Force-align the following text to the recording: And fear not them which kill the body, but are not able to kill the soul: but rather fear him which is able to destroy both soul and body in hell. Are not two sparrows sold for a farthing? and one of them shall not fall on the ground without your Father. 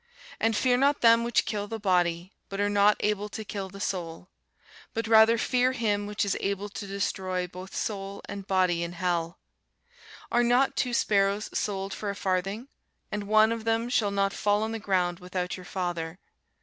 And 0.39 0.57
fear 0.57 0.77
not 0.77 1.01
them 1.01 1.23
which 1.23 1.45
kill 1.45 1.67
the 1.67 1.77
body, 1.79 2.33
but 2.49 2.59
are 2.59 2.71
not 2.71 2.97
able 3.01 3.29
to 3.29 3.45
kill 3.45 3.69
the 3.69 3.79
soul: 3.79 4.29
but 4.95 5.07
rather 5.07 5.37
fear 5.37 5.73
him 5.73 6.07
which 6.07 6.25
is 6.25 6.35
able 6.39 6.69
to 6.69 6.87
destroy 6.87 7.45
both 7.45 7.75
soul 7.75 8.23
and 8.27 8.47
body 8.47 8.81
in 8.81 8.93
hell. 8.93 9.37
Are 10.31 10.41
not 10.43 10.75
two 10.75 10.95
sparrows 10.95 11.55
sold 11.55 11.93
for 11.93 12.09
a 12.09 12.15
farthing? 12.15 12.67
and 13.11 13.25
one 13.25 13.51
of 13.51 13.63
them 13.63 13.89
shall 13.89 14.09
not 14.09 14.33
fall 14.33 14.63
on 14.63 14.71
the 14.71 14.79
ground 14.79 15.19
without 15.19 15.55
your 15.55 15.67
Father. 15.67 16.17